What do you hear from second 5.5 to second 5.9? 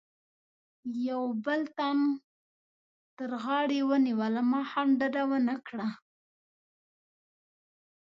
کړه.